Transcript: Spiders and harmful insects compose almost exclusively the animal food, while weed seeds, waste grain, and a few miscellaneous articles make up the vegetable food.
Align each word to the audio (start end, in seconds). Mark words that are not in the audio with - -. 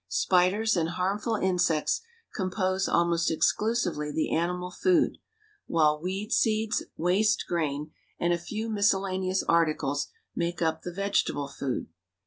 Spiders 0.07 0.75
and 0.75 0.89
harmful 0.89 1.35
insects 1.35 2.01
compose 2.33 2.89
almost 2.89 3.29
exclusively 3.29 4.11
the 4.11 4.35
animal 4.35 4.71
food, 4.71 5.19
while 5.67 6.01
weed 6.01 6.31
seeds, 6.31 6.81
waste 6.97 7.45
grain, 7.47 7.91
and 8.19 8.33
a 8.33 8.39
few 8.39 8.67
miscellaneous 8.67 9.43
articles 9.43 10.07
make 10.35 10.59
up 10.59 10.81
the 10.81 10.91
vegetable 10.91 11.47
food. 11.49 11.89